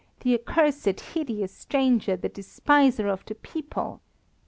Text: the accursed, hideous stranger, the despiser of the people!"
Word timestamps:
the 0.21 0.33
accursed, 0.33 0.99
hideous 0.99 1.51
stranger, 1.51 2.17
the 2.17 2.27
despiser 2.27 3.07
of 3.07 3.23
the 3.25 3.35
people!" 3.35 4.01